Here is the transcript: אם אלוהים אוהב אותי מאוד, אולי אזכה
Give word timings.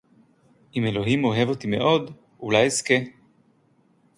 אם 0.75 0.85
אלוהים 0.85 1.23
אוהב 1.23 1.49
אותי 1.49 1.67
מאוד, 1.67 2.11
אולי 2.39 2.65
אזכה 2.65 2.93